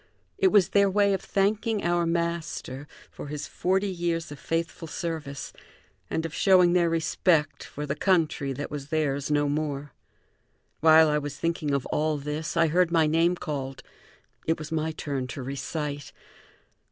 It 0.39 0.47
was 0.47 0.69
their 0.69 0.89
way 0.89 1.13
of 1.13 1.21
thanking 1.21 1.83
our 1.83 2.07
master 2.07 2.87
for 3.11 3.27
his 3.27 3.45
forty 3.45 3.87
years 3.91 4.31
of 4.31 4.39
faithful 4.39 4.87
service 4.87 5.53
and 6.09 6.25
of 6.25 6.33
showing 6.33 6.73
their 6.73 6.89
respect 6.89 7.63
for 7.63 7.85
the 7.85 7.93
country 7.93 8.51
that 8.51 8.71
was 8.71 8.87
theirs 8.87 9.29
no 9.29 9.47
more. 9.47 9.93
While 10.79 11.07
I 11.07 11.19
was 11.19 11.37
thinking 11.37 11.69
of 11.69 11.85
all 11.91 12.17
this, 12.17 12.57
I 12.57 12.65
heard 12.65 12.89
my 12.91 13.05
name 13.05 13.35
called. 13.35 13.83
It 14.47 14.57
was 14.57 14.71
my 14.71 14.91
turn 14.91 15.27
to 15.27 15.43
recite. 15.43 16.11